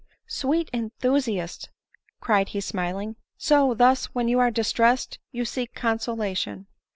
[0.39, 1.69] "Sweet enthusiast!"
[2.21, 6.65] cried he smiling:" so, thus, when you are distressed, you seek consolation."